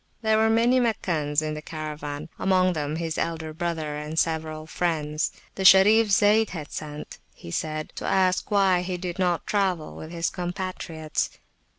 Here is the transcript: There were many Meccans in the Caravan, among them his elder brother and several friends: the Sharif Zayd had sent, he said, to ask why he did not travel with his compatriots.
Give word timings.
There 0.23 0.39
were 0.39 0.49
many 0.49 0.79
Meccans 0.79 1.43
in 1.43 1.53
the 1.53 1.61
Caravan, 1.61 2.29
among 2.39 2.73
them 2.73 2.95
his 2.95 3.19
elder 3.19 3.53
brother 3.53 3.97
and 3.97 4.17
several 4.17 4.65
friends: 4.65 5.31
the 5.53 5.63
Sharif 5.63 6.09
Zayd 6.09 6.49
had 6.49 6.71
sent, 6.71 7.19
he 7.35 7.51
said, 7.51 7.93
to 7.97 8.05
ask 8.05 8.49
why 8.49 8.81
he 8.81 8.97
did 8.97 9.19
not 9.19 9.45
travel 9.45 9.95
with 9.95 10.09
his 10.09 10.31
compatriots. 10.31 11.29